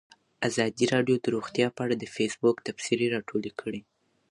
[0.47, 3.81] ازادي راډیو د روغتیا په اړه د فیسبوک تبصرې راټولې کړي.